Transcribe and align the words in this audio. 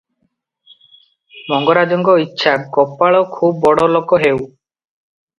ମହାଜଙ୍କ 1.51 2.15
ଇଛା, 2.21 2.53
ଗୋପାଳ 2.77 3.19
ଖୁବ 3.35 3.61
ବଡ଼ 3.67 3.85
ଲୋକ 3.97 4.19
ହେଉ। 4.25 4.41